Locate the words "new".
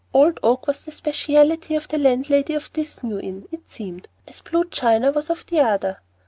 3.03-3.19